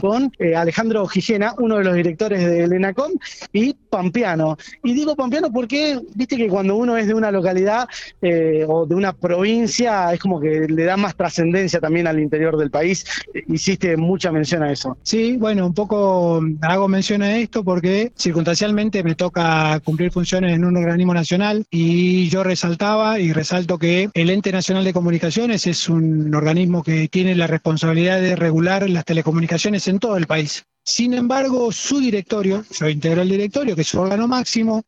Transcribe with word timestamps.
con 0.00 0.32
eh, 0.38 0.54
Alejandro 0.54 1.06
Gijena, 1.06 1.54
uno 1.58 1.78
de 1.78 1.84
los 1.84 1.94
directores 1.94 2.44
del 2.44 2.72
ENACOM, 2.72 3.12
y 3.52 3.74
Pampeano. 3.74 4.56
Y 4.82 4.94
digo 4.94 5.14
Pampeano 5.14 5.52
porque, 5.52 6.00
viste 6.14 6.36
que 6.36 6.48
cuando 6.48 6.76
uno 6.76 6.96
es 6.96 7.06
de 7.06 7.14
una 7.14 7.30
localidad 7.30 7.88
eh, 8.20 8.64
o 8.66 8.86
de 8.86 8.94
una 8.94 9.12
provincia, 9.12 10.12
es 10.12 10.20
como 10.20 10.40
que 10.40 10.66
le 10.68 10.84
da 10.84 10.96
más 10.96 11.14
trascendencia 11.14 11.80
también 11.80 12.06
al 12.06 12.18
interior 12.18 12.56
del 12.56 12.70
país. 12.70 13.04
Hiciste 13.48 13.96
mucha 13.96 14.32
mención 14.32 14.62
a 14.62 14.72
eso. 14.72 14.96
Sí, 15.02 15.36
bueno, 15.36 15.66
un 15.66 15.74
poco 15.74 16.40
hago 16.62 16.88
mención 16.88 17.22
a 17.22 17.36
esto 17.36 17.64
porque 17.64 18.12
circunstancialmente 18.16 19.02
me 19.02 19.14
toca 19.14 19.80
cumplir 19.84 20.10
funciones 20.10 20.54
en 20.54 20.64
un 20.64 20.76
organismo 20.76 21.12
nacional 21.14 21.66
y 21.70 22.28
yo 22.28 22.42
resaltaba 22.42 23.18
y 23.18 23.32
resalto 23.32 23.78
que 23.78 24.08
el 24.14 24.30
Ente 24.30 24.52
Nacional 24.52 24.84
de 24.84 24.92
Comunicaciones 24.92 25.66
es 25.66 25.88
un 25.88 26.34
organismo 26.34 26.82
que 26.82 27.08
tiene 27.08 27.34
la 27.34 27.46
responsabilidad 27.46 28.20
de 28.20 28.36
regular 28.36 28.88
las 28.88 29.04
telecomunicaciones 29.04 29.71
en 29.74 29.98
todo 29.98 30.16
el 30.16 30.26
país. 30.26 30.64
Sin 30.84 31.14
embargo, 31.14 31.70
su 31.70 32.00
directorio, 32.00 32.64
yo 32.70 32.88
integro 32.88 33.22
el 33.22 33.28
directorio, 33.28 33.74
que 33.74 33.82
es 33.82 33.88
su 33.88 34.00
órgano 34.00 34.26
máximo, 34.26 34.82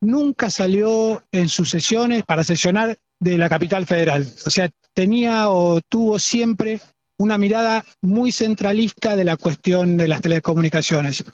nunca 0.00 0.50
salió 0.50 1.22
en 1.32 1.48
sus 1.48 1.70
sesiones 1.70 2.22
para 2.24 2.44
sesionar 2.44 2.96
de 3.20 3.38
la 3.38 3.48
capital 3.48 3.86
federal. 3.86 4.26
O 4.46 4.50
sea, 4.50 4.70
tenía 4.94 5.50
o 5.50 5.80
tuvo 5.88 6.18
siempre 6.18 6.80
una 7.18 7.38
mirada 7.38 7.84
muy 8.00 8.30
centralista 8.30 9.16
de 9.16 9.24
la 9.24 9.36
cuestión 9.36 9.96
de 9.96 10.08
las 10.08 10.20
telecomunicaciones. 10.20 11.24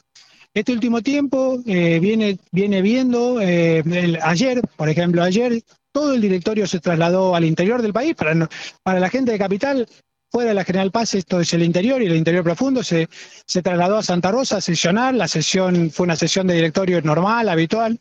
Este 0.55 0.72
último 0.72 1.02
tiempo 1.02 1.60
eh, 1.66 1.98
viene, 2.00 2.38
viene 2.52 2.80
viendo, 2.80 3.41
eh, 3.41 3.82
ayer, 4.22 4.62
por 4.77 4.88
ejemplo, 4.88 5.22
ayer 5.22 5.62
todo 5.92 6.14
el 6.14 6.20
directorio 6.20 6.66
se 6.66 6.80
trasladó 6.80 7.34
al 7.34 7.44
interior 7.44 7.82
del 7.82 7.92
país. 7.92 8.14
Para, 8.14 8.48
para 8.82 9.00
la 9.00 9.10
gente 9.10 9.32
de 9.32 9.38
Capital 9.38 9.88
fuera 10.34 10.48
de 10.48 10.54
la 10.56 10.64
General 10.64 10.90
Paz, 10.90 11.14
esto 11.14 11.38
es 11.38 11.54
el 11.54 11.62
interior 11.62 12.02
y 12.02 12.06
el 12.06 12.16
interior 12.16 12.42
profundo, 12.42 12.82
se, 12.82 13.08
se 13.46 13.62
trasladó 13.62 13.98
a 13.98 14.02
Santa 14.02 14.32
Rosa 14.32 14.56
a 14.56 14.60
sesionar, 14.60 15.14
la 15.14 15.28
sesión 15.28 15.92
fue 15.92 16.02
una 16.02 16.16
sesión 16.16 16.48
de 16.48 16.54
directorio 16.54 17.00
normal, 17.02 17.48
habitual, 17.48 18.00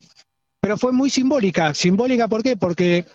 pero 0.59 0.75
fue 0.75 0.92
muy 0.94 1.12
simbólica. 1.12 1.75
¿Simbólica 1.75 2.28
por 2.28 2.42
qué? 2.42 2.58
Porque 2.58 3.06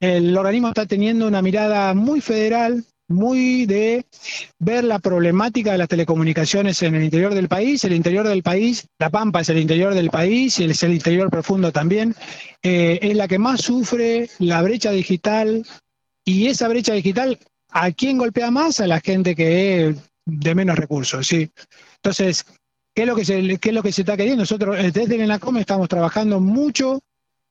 el 0.00 0.34
organismo 0.34 0.68
está 0.68 0.86
teniendo 0.86 1.28
una 1.28 1.42
mirada 1.42 1.92
muy 1.92 2.22
federal, 2.22 2.82
muy 3.06 3.66
de 3.66 4.06
ver 4.58 4.84
la 4.84 4.98
problemática 4.98 5.72
de 5.72 5.78
las 5.78 5.88
telecomunicaciones 5.88 6.82
en 6.82 6.94
el 6.94 7.04
interior 7.04 7.34
del 7.34 7.48
país. 7.48 7.84
El 7.84 7.92
interior 7.92 8.26
del 8.26 8.42
país, 8.42 8.88
La 8.98 9.10
Pampa 9.10 9.42
es 9.42 9.50
el 9.50 9.58
interior 9.58 9.92
del 9.92 10.08
país 10.08 10.58
y 10.58 10.64
es 10.64 10.82
el 10.82 10.94
interior 10.94 11.28
profundo 11.28 11.70
también, 11.70 12.14
eh, 12.62 12.98
es 13.02 13.14
la 13.14 13.28
que 13.28 13.38
más 13.38 13.60
sufre 13.60 14.30
la 14.38 14.62
brecha 14.62 14.90
digital 14.90 15.66
y 16.24 16.46
esa 16.46 16.66
brecha 16.68 16.94
digital 16.94 17.38
¿A 17.76 17.90
quién 17.90 18.18
golpea 18.18 18.52
más? 18.52 18.78
A 18.78 18.86
la 18.86 19.00
gente 19.00 19.34
que 19.34 19.88
es 19.88 19.96
de 20.24 20.54
menos 20.54 20.78
recursos, 20.78 21.26
¿sí? 21.26 21.50
Entonces, 21.96 22.46
¿qué 22.94 23.02
es 23.02 23.08
lo 23.08 23.16
que 23.82 23.92
se, 23.92 24.00
está 24.00 24.16
queriendo? 24.16 24.42
Nosotros 24.42 24.78
eh, 24.78 24.92
desde 24.92 25.16
el 25.16 25.22
ENACOM 25.22 25.58
estamos 25.58 25.88
trabajando 25.88 26.38
mucho 26.38 27.00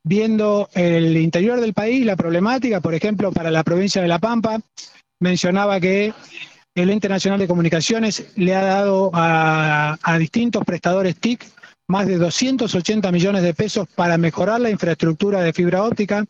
viendo 0.05 0.69
el 0.73 1.17
interior 1.17 1.59
del 1.59 1.73
país, 1.73 2.05
la 2.05 2.15
problemática, 2.15 2.79
por 2.79 2.93
ejemplo, 2.93 3.33
para 3.33 3.51
la 3.51 3.63
provincia 3.63 4.01
de 4.01 4.07
La 4.07 4.19
Pampa, 4.19 4.61
mencionaba 5.19 5.79
que 5.81 6.13
el 6.75 6.89
Ente 6.89 7.09
Nacional 7.09 7.39
de 7.39 7.47
Comunicaciones 7.47 8.25
le 8.35 8.55
ha 8.55 8.63
dado 8.63 9.11
a 9.13 10.17
distintos 10.17 10.63
prestadores 10.63 11.17
TIC 11.17 11.45
más 11.87 12.07
de 12.07 12.17
280 12.17 13.11
millones 13.11 13.43
de 13.43 13.53
pesos 13.53 13.87
para 13.93 14.17
mejorar 14.17 14.61
la 14.61 14.69
infraestructura 14.69 15.41
de 15.41 15.53
fibra 15.53 15.83
óptica, 15.83 16.25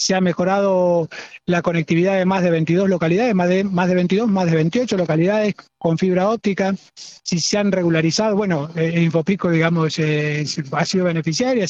se 0.00 0.14
ha 0.14 0.20
mejorado 0.22 1.10
la 1.44 1.60
conectividad 1.60 2.16
de 2.16 2.24
más 2.24 2.42
de 2.42 2.50
22 2.50 2.88
localidades, 2.88 3.34
más 3.34 3.50
de, 3.50 3.64
más 3.64 3.86
de 3.86 3.94
22, 3.96 4.28
más 4.28 4.46
de 4.46 4.56
28 4.56 4.96
localidades 4.96 5.54
con 5.76 5.98
fibra 5.98 6.30
óptica, 6.30 6.74
si 6.94 7.38
se 7.38 7.58
han 7.58 7.70
regularizado, 7.70 8.34
bueno, 8.34 8.70
eh, 8.76 9.02
Infopico, 9.02 9.50
digamos, 9.50 9.98
eh, 9.98 10.46
ha 10.72 10.84
sido 10.86 11.04
beneficiaria, 11.04 11.66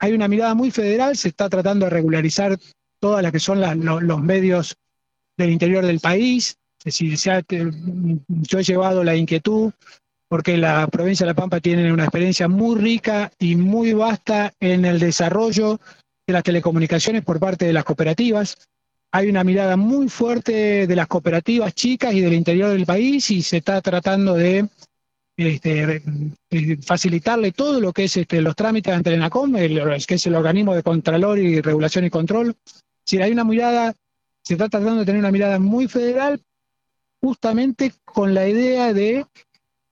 hay 0.00 0.12
una 0.12 0.26
mirada 0.26 0.54
muy 0.54 0.72
federal, 0.72 1.16
se 1.16 1.28
está 1.28 1.48
tratando 1.48 1.86
de 1.86 1.90
regularizar 1.90 2.58
todas 2.98 3.22
las 3.22 3.30
que 3.30 3.38
son 3.38 3.60
los 3.60 4.20
medios 4.20 4.74
del 5.36 5.50
interior 5.50 5.86
del 5.86 6.00
país, 6.00 6.56
es 6.84 6.98
decir, 6.98 7.16
yo 8.28 8.58
he 8.58 8.64
llevado 8.64 9.04
la 9.04 9.14
inquietud 9.14 9.72
porque 10.28 10.56
la 10.56 10.88
provincia 10.88 11.24
de 11.24 11.30
La 11.30 11.36
Pampa 11.36 11.60
tiene 11.60 11.92
una 11.92 12.04
experiencia 12.04 12.48
muy 12.48 12.76
rica 12.76 13.30
y 13.38 13.54
muy 13.54 13.92
vasta 13.92 14.52
en 14.58 14.84
el 14.84 14.98
desarrollo 14.98 15.78
de 16.26 16.32
las 16.32 16.42
telecomunicaciones 16.42 17.22
por 17.22 17.38
parte 17.38 17.66
de 17.66 17.72
las 17.72 17.84
cooperativas. 17.84 18.56
Hay 19.12 19.28
una 19.28 19.44
mirada 19.44 19.76
muy 19.76 20.08
fuerte 20.08 20.86
de 20.86 20.96
las 20.96 21.06
cooperativas 21.06 21.74
chicas 21.74 22.12
y 22.14 22.20
del 22.20 22.32
interior 22.32 22.70
del 22.70 22.84
país 22.84 23.30
y 23.30 23.42
se 23.42 23.58
está 23.58 23.80
tratando 23.80 24.34
de 24.34 24.68
este, 25.36 26.02
facilitarle 26.82 27.52
todo 27.52 27.80
lo 27.80 27.92
que 27.92 28.04
es 28.04 28.16
este, 28.16 28.40
los 28.40 28.56
trámites 28.56 28.92
ante 28.92 29.10
el 29.10 29.16
ENACOM, 29.16 29.54
que 29.54 30.14
es 30.14 30.26
el 30.26 30.34
organismo 30.34 30.74
de 30.74 30.82
Contralor 30.82 31.38
y 31.38 31.60
Regulación 31.60 32.04
y 32.04 32.10
Control. 32.10 32.56
Si 33.04 33.22
hay 33.22 33.30
una 33.30 33.44
mirada, 33.44 33.94
se 34.42 34.54
está 34.54 34.68
tratando 34.68 35.00
de 35.00 35.06
tener 35.06 35.20
una 35.20 35.30
mirada 35.30 35.60
muy 35.60 35.86
federal, 35.86 36.40
justamente 37.20 37.92
con 38.04 38.34
la 38.34 38.48
idea 38.48 38.92
de 38.92 39.26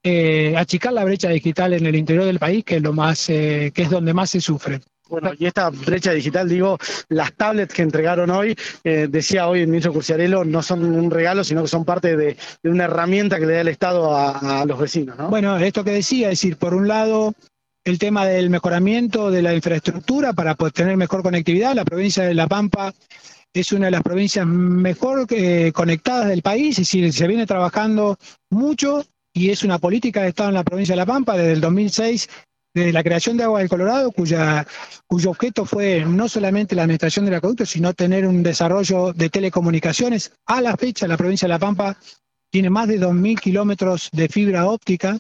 eh, 0.03 0.55
achicar 0.57 0.93
la 0.93 1.05
brecha 1.05 1.29
digital 1.29 1.75
en 1.75 1.87
el 1.87 1.95
interior 1.95 2.25
del 2.25 2.41
país, 2.41 2.65
que 2.65 2.77
es 2.77 2.83
lo 2.83 2.93
más, 2.93 3.31
eh, 3.31 3.71
que 3.73 3.83
es 3.83 3.91
donde 3.91 4.13
más 4.13 4.31
se 4.31 4.41
sufre. 4.41 4.81
Bueno, 5.21 5.33
y 5.39 5.47
esta 5.47 5.71
brecha 5.71 6.11
digital, 6.11 6.49
digo, 6.49 6.77
las 7.09 7.33
tablets 7.35 7.73
que 7.73 7.83
entregaron 7.83 8.31
hoy, 8.31 8.57
eh, 8.83 9.07
decía 9.09 9.47
hoy 9.47 9.61
el 9.61 9.69
ministro 9.69 9.93
Curciarello, 9.93 10.45
no 10.45 10.61
son 10.61 10.85
un 10.85 11.09
regalo, 11.11 11.45
sino 11.45 11.63
que 11.63 11.69
son 11.69 11.85
parte 11.85 12.17
de, 12.17 12.37
una 12.65 12.85
herramienta 12.85 13.39
que 13.39 13.47
le 13.47 13.55
da 13.55 13.61
el 13.61 13.69
Estado 13.69 14.17
a, 14.17 14.65
los 14.67 14.79
vecinos, 14.79 15.17
¿no? 15.17 15.29
Bueno, 15.29 15.57
esto 15.59 15.85
que 15.85 15.93
decía, 15.93 16.31
es 16.31 16.41
decir, 16.41 16.57
por 16.57 16.75
un 16.75 16.89
lado, 16.89 17.33
el 17.85 17.99
tema 17.99 18.27
del 18.27 18.51
mejoramiento 18.51 19.31
de 19.31 19.43
la 19.43 19.55
infraestructura 19.55 20.33
para 20.33 20.57
tener 20.57 20.97
mejor 20.97 21.23
conectividad. 21.23 21.75
La 21.75 21.85
provincia 21.85 22.25
de 22.25 22.35
La 22.35 22.49
Pampa 22.49 22.93
es 23.53 23.71
una 23.71 23.87
de 23.87 23.93
las 23.93 24.03
provincias 24.03 24.47
mejor 24.47 25.27
eh, 25.31 25.71
conectadas 25.73 26.27
del 26.27 26.43
país, 26.43 26.71
es 26.71 26.89
decir, 26.89 27.13
se 27.13 27.29
viene 27.29 27.47
trabajando 27.47 28.19
mucho 28.51 29.05
y 29.33 29.51
es 29.51 29.63
una 29.63 29.79
política 29.79 30.23
de 30.23 30.29
Estado 30.31 30.49
en 30.49 30.57
la 30.57 30.65
provincia 30.65 30.95
de 30.95 30.97
La 30.97 31.07
Pampa 31.07 31.37
desde 31.37 31.53
el 31.53 31.61
2006 31.61 32.29
desde 32.75 32.93
la 32.93 33.05
creación 33.05 33.37
de 33.37 33.45
Agua 33.45 33.61
del 33.61 33.69
Colorado, 33.69 34.11
cuyo 34.11 35.31
objeto 35.31 35.65
fue 35.65 36.05
no 36.05 36.29
solamente 36.29 36.75
la 36.75 36.83
administración 36.83 37.25
del 37.25 37.35
acueducto, 37.35 37.65
sino 37.65 37.95
tener 37.95 38.27
un 38.27 38.43
desarrollo 38.43 39.13
de 39.13 39.31
telecomunicaciones. 39.31 40.33
A 40.47 40.61
la 40.61 40.77
fecha, 40.77 41.07
la 41.07 41.17
provincia 41.17 41.47
de 41.47 41.55
La 41.55 41.61
Pampa 41.61 41.97
tiene 42.51 42.71
más 42.71 42.89
de 42.89 43.01
2.000 43.01 43.39
kilómetros 43.39 44.09
de 44.13 44.29
fibra 44.29 44.67
óptica. 44.67 45.19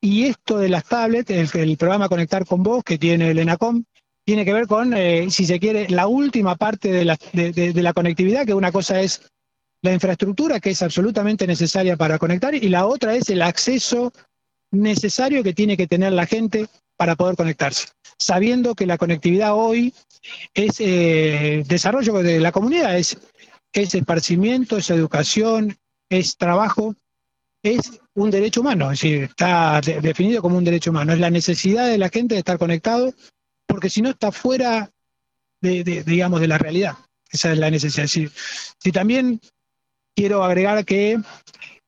y 0.00 0.24
esto 0.24 0.58
de 0.58 0.68
las 0.68 0.84
tablets, 0.84 1.30
el, 1.30 1.76
programa 1.76 2.08
Conectar 2.08 2.44
con 2.44 2.62
Vos 2.62 2.84
que 2.84 2.98
tiene 2.98 3.30
el 3.30 3.38
ENACOM, 3.38 3.84
tiene 4.24 4.44
que 4.44 4.52
ver 4.52 4.66
con, 4.66 4.92
eh, 4.94 5.30
si 5.30 5.46
se 5.46 5.58
quiere, 5.58 5.88
la 5.88 6.06
última 6.06 6.56
parte 6.56 6.92
de 6.92 7.04
la, 7.06 7.18
de 7.32 7.82
la 7.82 7.94
conectividad, 7.94 8.44
que 8.44 8.52
una 8.52 8.72
cosa 8.72 9.00
es 9.00 9.22
la 9.80 9.92
infraestructura, 9.92 10.60
que 10.60 10.70
es 10.70 10.82
absolutamente 10.82 11.46
necesaria 11.46 11.96
para 11.96 12.18
conectar, 12.18 12.54
y 12.54 12.68
la 12.68 12.86
otra 12.86 13.14
es 13.14 13.30
el 13.30 13.42
acceso 13.42 14.12
necesario 14.70 15.42
que 15.42 15.54
tiene 15.54 15.76
que 15.76 15.86
tener 15.86 16.12
la 16.12 16.26
gente 16.26 16.66
para 16.96 17.16
poder 17.16 17.36
conectarse, 17.36 17.88
sabiendo 18.18 18.74
que 18.74 18.86
la 18.86 18.98
conectividad 18.98 19.54
hoy 19.54 19.94
es 20.52 20.80
eh, 20.80 21.62
desarrollo 21.66 22.14
de 22.14 22.40
la 22.40 22.52
comunidad, 22.52 22.98
es, 22.98 23.16
es 23.72 23.94
esparcimiento, 23.94 24.78
es 24.78 24.90
educación, 24.90 25.76
es 26.10 26.36
trabajo, 26.36 26.94
es 27.62 28.00
un 28.14 28.30
derecho 28.30 28.60
humano, 28.60 28.90
es 28.90 29.00
decir, 29.00 29.22
está 29.24 29.80
definido 29.80 30.42
como 30.42 30.58
un 30.58 30.64
derecho 30.64 30.90
humano, 30.90 31.12
es 31.12 31.20
la 31.20 31.30
necesidad 31.30 31.86
de 31.86 31.98
la 31.98 32.08
gente 32.08 32.34
de 32.34 32.40
estar 32.40 32.58
conectado, 32.58 33.14
porque 33.66 33.90
si 33.90 34.02
no 34.02 34.10
está 34.10 34.32
fuera 34.32 34.90
de, 35.60 36.02
digamos, 36.04 36.40
de 36.40 36.48
la 36.48 36.58
realidad. 36.58 36.96
Esa 37.30 37.52
es 37.52 37.58
la 37.58 37.70
necesidad. 37.70 38.06
Si, 38.06 38.92
también 38.92 39.40
quiero 40.16 40.42
agregar 40.42 40.84
que 40.84 41.20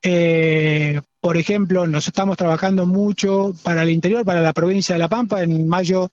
eh, 0.03 1.01
por 1.21 1.37
ejemplo, 1.37 1.87
nos 1.87 2.07
estamos 2.07 2.37
trabajando 2.37 2.87
mucho 2.87 3.55
para 3.63 3.83
el 3.83 3.91
interior, 3.91 4.25
para 4.25 4.41
la 4.41 4.53
provincia 4.53 4.95
de 4.95 4.99
La 4.99 5.09
Pampa. 5.09 5.43
En 5.43 5.69
mayo 5.69 6.11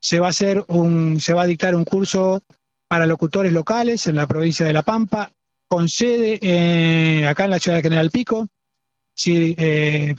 se 0.00 0.20
va 0.20 0.28
a 0.28 0.30
hacer 0.30 0.64
un, 0.68 1.20
se 1.20 1.34
va 1.34 1.42
a 1.42 1.46
dictar 1.46 1.74
un 1.74 1.84
curso 1.84 2.42
para 2.88 3.06
locutores 3.06 3.52
locales 3.52 4.06
en 4.06 4.16
la 4.16 4.26
provincia 4.26 4.64
de 4.64 4.72
La 4.72 4.82
Pampa, 4.82 5.32
con 5.68 5.88
sede 5.88 7.26
acá 7.26 7.44
en 7.44 7.50
la 7.50 7.58
ciudad 7.58 7.78
de 7.78 7.82
General 7.82 8.10
Pico. 8.10 8.48
Si, 9.14 9.54
eh, 9.58 10.14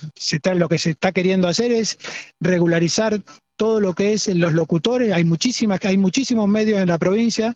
lo 0.56 0.70
que 0.70 0.78
se 0.78 0.92
está 0.92 1.12
queriendo 1.12 1.48
hacer 1.48 1.72
es 1.72 1.98
regularizar 2.40 3.22
todo 3.56 3.80
lo 3.80 3.94
que 3.94 4.14
es 4.14 4.28
los 4.28 4.54
locutores. 4.54 5.14
Hay 5.14 5.24
muchísimas, 5.24 5.84
hay 5.86 5.98
muchísimos 5.98 6.48
medios 6.48 6.80
en 6.80 6.90
la 6.90 6.98
provincia 6.98 7.56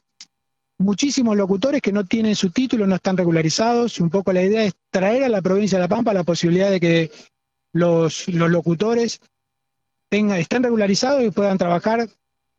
muchísimos 0.78 1.36
locutores 1.38 1.82
que 1.82 1.92
no 1.92 2.06
tienen 2.06 2.36
su 2.36 2.50
título, 2.50 2.88
no 2.88 2.96
están 2.96 3.18
regularizados. 3.18 4.00
Un 4.00 4.10
poco 4.10 4.34
la 4.34 4.44
idea 4.44 4.64
es 4.64 4.74
traer 4.90 5.24
a 5.24 5.30
la 5.30 5.42
provincia 5.42 5.78
de 5.78 5.84
La 5.84 5.88
Pampa 5.88 6.14
la 6.14 6.24
posibilidad 6.24 6.70
de 6.70 6.80
que 6.80 7.12
los, 7.74 8.28
locutores 8.28 9.22
tengan, 10.10 10.40
estén 10.40 10.64
regularizados 10.64 11.24
y 11.24 11.32
puedan 11.32 11.58
trabajar 11.58 12.10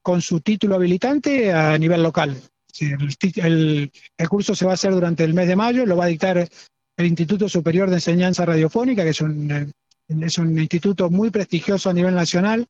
con 0.02 0.22
su 0.22 0.40
título 0.40 0.76
habilitante 0.76 1.52
a 1.52 1.76
nivel 1.78 2.02
local. 2.02 2.36
El, 2.78 3.90
el, 4.18 4.28
curso 4.28 4.54
se 4.54 4.66
va 4.66 4.72
a 4.72 4.74
hacer 4.74 4.92
durante 4.92 5.24
el 5.24 5.32
mes 5.32 5.48
de 5.48 5.56
mayo, 5.56 5.86
lo 5.86 5.96
va 5.96 6.04
a 6.04 6.08
dictar 6.08 6.48
el 6.96 7.06
Instituto 7.06 7.48
Superior 7.48 7.88
de 7.88 7.96
Enseñanza 7.96 8.44
Radiofónica, 8.44 9.02
que 9.02 9.10
es 9.10 9.20
un, 9.20 9.50
eh, 9.50 9.72
es 10.08 10.38
un 10.38 10.58
instituto 10.58 11.10
muy 11.10 11.30
prestigioso 11.30 11.90
a 11.90 11.94
nivel 11.94 12.14
nacional, 12.14 12.66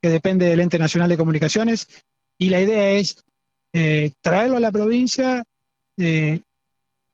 que 0.00 0.08
depende 0.08 0.46
del 0.46 0.60
Ente 0.60 0.78
Nacional 0.78 1.10
de 1.10 1.16
Comunicaciones, 1.16 1.86
y 2.38 2.48
la 2.48 2.60
idea 2.60 2.92
es 2.92 3.22
eh, 3.72 4.12
traerlo 4.20 4.56
a 4.56 4.60
la 4.60 4.72
provincia, 4.72 5.44
eh, 5.96 6.40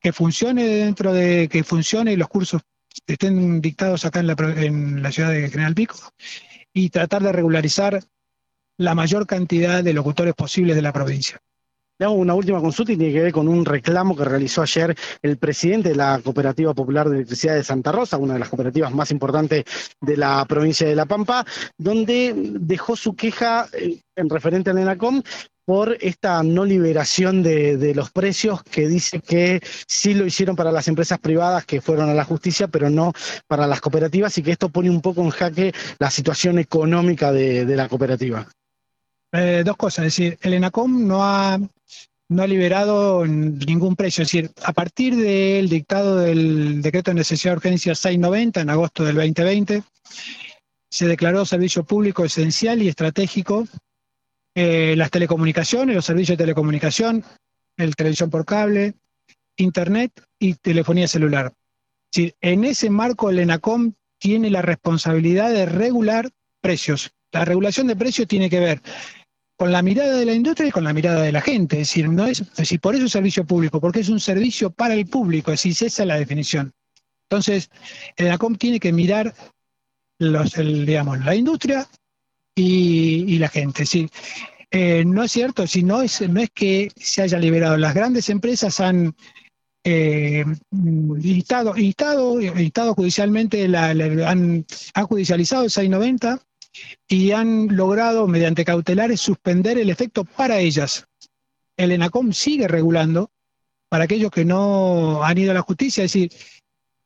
que 0.01 0.13
funcione 0.13 0.65
dentro 0.65 1.13
de, 1.13 1.49
que 1.49 1.65
funcione 1.65 2.13
y 2.13 2.17
los 2.17 2.29
cursos 2.29 2.63
estén 3.07 3.61
dictados 3.61 4.05
acá 4.05 4.21
en 4.21 4.27
la, 4.29 4.37
en 4.57 5.03
la 5.03 5.13
ciudad 5.13 5.31
de 5.31 5.49
General 5.51 5.75
Pico, 5.75 5.97
y 6.73 6.91
tratar 6.91 7.23
de 7.23 7.33
regularizar 7.33 8.03
la 8.79 8.95
mayor 8.95 9.27
cantidad 9.27 9.83
de 9.83 9.93
locutores 9.93 10.35
posibles 10.35 10.77
de 10.77 10.83
la 10.83 10.93
provincia. 10.93 11.41
Le 11.99 12.05
hago 12.05 12.15
una 12.15 12.35
última 12.35 12.61
consulta 12.61 12.93
y 12.93 12.97
tiene 12.99 13.13
que 13.15 13.23
ver 13.23 13.33
con 13.33 13.49
un 13.49 13.65
reclamo 13.65 14.15
que 14.15 14.25
realizó 14.25 14.61
ayer 14.61 14.95
el 15.23 15.39
presidente 15.39 15.89
de 15.89 15.95
la 15.95 16.21
Cooperativa 16.23 16.75
Popular 16.75 17.09
de 17.09 17.17
Electricidad 17.17 17.55
de 17.55 17.65
Santa 17.65 17.91
Rosa, 17.91 18.19
una 18.19 18.35
de 18.35 18.41
las 18.41 18.51
cooperativas 18.51 18.93
más 18.93 19.11
importantes 19.11 19.65
de 19.99 20.17
la 20.19 20.45
provincia 20.47 20.87
de 20.87 20.95
La 20.95 21.07
Pampa, 21.07 21.47
donde 21.79 22.35
dejó 22.37 22.97
su 22.97 23.17
queja 23.17 23.67
eh, 23.73 23.99
en 24.15 24.29
referente 24.29 24.69
al 24.69 24.79
ENACOM 24.79 25.23
por 25.67 25.99
esta 26.01 26.45
no 26.45 26.65
liberación 26.65 27.43
de, 27.43 27.77
de, 27.77 27.93
los 27.93 28.13
precios 28.13 28.63
que 28.63 28.87
dice 28.87 29.21
que 29.21 29.61
sí 29.89 30.15
lo 30.15 30.25
hicieron 30.25 30.55
para 30.55 30.71
las 30.71 30.87
empresas 30.87 31.19
privadas 31.19 31.67
que 31.67 31.81
fueron 31.81 32.09
a 32.09 32.15
la 32.15 32.25
justicia, 32.25 32.69
pero 32.69 32.89
no 32.89 33.13
para 33.49 33.67
las 33.67 33.81
cooperativas 33.81 34.39
y 34.39 34.45
que 34.45 34.53
esto 34.53 34.69
pone 34.69 34.89
un 34.89 35.01
poco 35.01 35.23
en 35.23 35.31
jaque 35.31 35.75
la 35.99 36.09
situación 36.09 36.61
económica 36.61 37.33
de, 37.33 37.67
la 37.67 37.89
cooperativa. 37.89 38.47
Eh, 39.33 39.63
dos 39.67 39.77
cosas, 39.77 40.07
es 40.07 40.17
decir, 40.17 40.39
el 40.41 40.55
ENACOM 40.55 41.05
no 41.05 41.25
ha, 41.25 41.59
no 42.29 42.43
ha 42.43 42.47
liberado 42.47 43.27
ningún 43.27 43.97
precio, 43.97 44.23
es 44.23 44.29
decir, 44.29 44.53
a 44.63 44.73
partir 44.73 45.17
del 45.17 45.69
dictado 45.69 46.19
del 46.19 46.81
decreto 46.81 47.11
de 47.11 47.17
necesidad 47.17 47.55
de 47.55 47.57
urgencia 47.57 47.95
690 47.97 48.61
en 48.61 48.71
agosto 48.71 49.05
del 49.05 49.17
2020, 49.17 49.83
se 50.89 51.07
declaró 51.09 51.45
servicio 51.45 51.83
público 51.83 52.25
esencial 52.25 52.81
y 52.83 52.89
estratégico 52.89 53.67
eh, 54.59 54.95
las 54.97 55.11
telecomunicaciones, 55.11 55.95
los 55.95 56.07
servicios 56.07 56.39
de 56.39 56.45
telecomunicación, 56.45 57.23
el 57.77 57.95
televisión 57.95 58.31
por 58.31 58.47
cable, 58.47 58.95
internet 59.59 60.11
y 60.39 60.55
telefonía 60.55 61.07
celular. 61.07 61.53
En 62.41 62.65
ese 62.65 62.89
marco 62.89 63.29
el 63.29 63.39
ENACOM 63.39 63.93
tiene 64.19 64.49
la 64.49 64.63
responsabilidad 64.63 65.53
de 65.53 65.67
regular 65.67 66.31
precios. 66.63 67.11
La 67.33 67.45
regulación 67.45 67.87
de 67.87 67.97
precios 67.97 68.27
tiene 68.27 68.49
que 68.49 68.61
ver 68.61 68.81
con 69.59 69.73
la 69.73 69.83
mirada 69.83 70.17
de 70.17 70.25
la 70.25 70.33
industria 70.33 70.69
y 70.69 70.73
con 70.73 70.85
la 70.85 70.95
mirada 70.95 71.21
de 71.21 71.33
la 71.33 71.43
gente. 71.43 71.83
Es 71.83 71.89
decir, 71.89 72.09
no 72.09 72.25
es, 72.25 72.41
es 72.41 72.55
decir, 72.55 72.81
por 72.81 72.95
eso 72.95 73.05
es 73.05 73.13
servicio 73.13 73.45
público, 73.45 73.79
porque 73.79 74.01
es 74.01 74.09
un 74.09 74.21
servicio 74.21 74.71
para 74.71 74.95
el 74.95 75.05
público, 75.05 75.53
es 75.53 75.63
decir, 75.63 75.87
esa 75.87 76.03
es 76.03 76.09
la 76.09 76.19
definición. 76.19 76.73
Entonces, 77.29 77.69
el 78.17 78.31
ACOM 78.31 78.57
tiene 78.57 78.81
que 78.81 78.95
mirar 78.95 79.35
los, 80.19 80.57
el, 80.57 80.87
digamos, 80.87 81.23
la 81.23 81.35
industria 81.35 81.87
y, 82.57 83.39
la 83.39 83.49
gente. 83.49 83.83
Decir, 83.83 84.09
eh, 84.71 85.05
no 85.05 85.23
es 85.23 85.33
cierto, 85.33 85.67
si 85.67 85.83
no 85.83 86.03
es, 86.03 86.21
no 86.29 86.41
es 86.41 86.51
que 86.51 86.91
se 86.97 87.23
haya 87.23 87.39
liberado. 87.39 87.77
Las 87.77 87.95
grandes 87.95 88.29
empresas 88.31 88.81
han 88.81 89.15
eh, 89.85 90.45
judicialmente, 92.95 93.69
la, 93.69 93.91
han, 93.91 94.67
han 94.95 95.07
judicializado 95.07 95.65
el 95.65 95.71
690 95.71 96.41
y 97.09 97.31
han 97.31 97.77
logrado, 97.77 98.27
mediante 98.27 98.65
cautelares, 98.65 99.21
suspender 99.21 99.79
el 99.79 99.91
efecto 99.91 100.25
para 100.25 100.59
ellas. 100.59 101.07
El 101.77 101.93
ENACOM 101.93 102.33
sigue 102.33 102.67
regulando 102.69 103.31
para 103.89 104.05
aquellos 104.05 104.31
que 104.31 104.45
no 104.45 105.23
han 105.23 105.39
ido 105.39 105.53
a 105.53 105.55
la 105.55 105.63
justicia, 105.63 106.05
es 106.05 106.13
decir, 106.13 106.33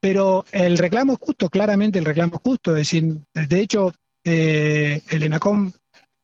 pero 0.00 0.46
el 0.50 0.78
reclamo 0.78 1.12
es 1.12 1.18
justo, 1.20 1.50
claramente 1.50 1.98
el 1.98 2.06
reclamo 2.06 2.36
es 2.36 2.40
justo, 2.42 2.70
es 2.70 2.78
decir, 2.78 3.18
de 3.34 3.60
hecho, 3.60 3.92
el 4.24 5.22
ENACOM, 5.22 5.72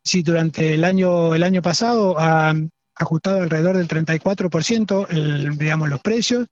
si 0.04 0.22
durante 0.22 0.74
el 0.74 0.84
año, 0.84 1.34
el 1.34 1.42
año 1.42 1.62
pasado 1.62 2.18
ha 2.18 2.54
ajustado 2.94 3.42
alrededor 3.42 3.76
del 3.76 3.88
34%, 3.88 5.06
el, 5.10 5.58
digamos, 5.58 5.88
los 5.88 6.00
precios, 6.00 6.46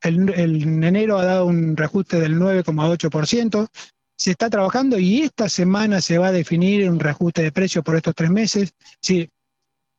el, 0.00 0.30
el, 0.30 0.62
en 0.62 0.84
enero 0.84 1.18
ha 1.18 1.24
dado 1.24 1.46
un 1.46 1.76
reajuste 1.76 2.18
del 2.18 2.36
9,8%, 2.36 3.68
se 4.16 4.30
está 4.30 4.50
trabajando 4.50 4.98
y 4.98 5.22
esta 5.22 5.48
semana 5.48 6.00
se 6.00 6.18
va 6.18 6.28
a 6.28 6.32
definir 6.32 6.88
un 6.88 7.00
reajuste 7.00 7.42
de 7.42 7.52
precios 7.52 7.84
por 7.84 7.96
estos 7.96 8.14
tres 8.14 8.30
meses. 8.30 8.72
Sí, 9.00 9.28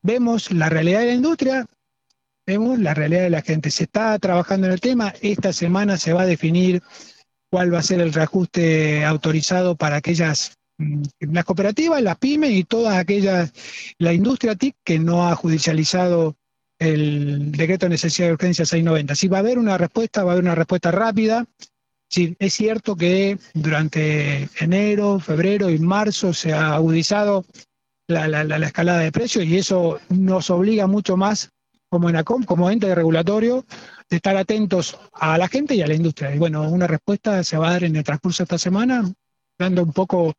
vemos 0.01 0.51
la 0.51 0.69
realidad 0.69 1.01
de 1.01 1.07
la 1.07 1.13
industria, 1.13 1.65
vemos 2.45 2.79
la 2.79 2.93
realidad 2.93 3.23
de 3.23 3.29
la 3.29 3.41
gente. 3.41 3.69
Se 3.69 3.83
está 3.83 4.17
trabajando 4.19 4.67
en 4.67 4.73
el 4.73 4.81
tema, 4.81 5.13
esta 5.21 5.51
semana 5.51 5.97
se 5.97 6.13
va 6.13 6.21
a 6.21 6.27
definir 6.27 6.81
cuál 7.51 7.73
va 7.73 7.79
a 7.79 7.83
ser 7.83 8.01
el 8.01 8.13
reajuste 8.13 9.03
autorizado 9.05 9.75
para 9.75 9.97
aquellas, 9.97 10.53
las 11.19 11.45
cooperativas, 11.45 12.01
las 12.01 12.17
pymes 12.17 12.51
y 12.51 12.63
todas 12.63 12.97
aquellas, 12.97 13.51
la 13.97 14.13
industria 14.13 14.55
TIC 14.55 14.75
que 14.83 14.99
no 14.99 15.27
ha 15.27 15.35
judicializado 15.35 16.35
el 16.79 17.51
decreto 17.51 17.85
de 17.85 17.91
necesidad 17.91 18.27
de 18.27 18.33
urgencia 18.33 18.65
690. 18.65 19.15
Si 19.15 19.27
va 19.27 19.37
a 19.37 19.39
haber 19.41 19.57
una 19.57 19.77
respuesta, 19.77 20.23
va 20.23 20.31
a 20.31 20.33
haber 20.33 20.43
una 20.43 20.55
respuesta 20.55 20.91
rápida, 20.91 21.45
Sí, 22.13 22.35
es 22.37 22.53
cierto 22.53 22.95
que 22.95 23.39
durante 23.55 24.47
enero, 24.59 25.19
febrero 25.19 25.71
y 25.71 25.79
marzo 25.79 26.31
se 26.31 26.53
ha 26.53 26.75
agudizado 26.75 27.43
la, 28.07 28.27
la, 28.27 28.43
la, 28.43 28.67
escalada 28.67 28.99
de 28.99 29.11
precios 29.11 29.45
y 29.45 29.57
eso 29.57 29.99
nos 30.09 30.51
obliga 30.51 30.85
mucho 30.85 31.17
más 31.17 31.49
como 31.89 32.11
ENACOM, 32.11 32.43
como 32.43 32.69
ente 32.69 32.93
regulatorio, 32.93 33.65
de 34.11 34.17
estar 34.17 34.37
atentos 34.37 34.95
a 35.11 35.39
la 35.39 35.47
gente 35.47 35.73
y 35.73 35.81
a 35.81 35.87
la 35.87 35.95
industria. 35.95 36.35
Y 36.35 36.37
bueno, 36.37 36.69
una 36.69 36.85
respuesta 36.85 37.43
se 37.43 37.57
va 37.57 37.69
a 37.69 37.71
dar 37.71 37.83
en 37.85 37.95
el 37.95 38.03
transcurso 38.03 38.43
de 38.43 38.45
esta 38.45 38.59
semana, 38.59 39.11
dando 39.57 39.81
un 39.81 39.91
poco 39.91 40.33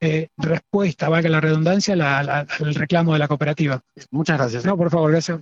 eh, 0.00 0.28
respuesta, 0.36 1.08
valga 1.08 1.28
la 1.28 1.40
redundancia, 1.40 1.94
al 2.18 2.74
reclamo 2.74 3.12
de 3.12 3.18
la 3.18 3.28
cooperativa. 3.28 3.80
Muchas 4.10 4.38
gracias. 4.38 4.64
No, 4.64 4.76
por 4.76 4.90
favor, 4.90 5.10
gracias 5.10 5.40